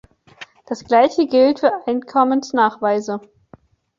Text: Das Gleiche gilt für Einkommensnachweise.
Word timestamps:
Das 0.65 0.83
Gleiche 0.83 1.27
gilt 1.27 1.59
für 1.59 1.85
Einkommensnachweise. 1.85 3.21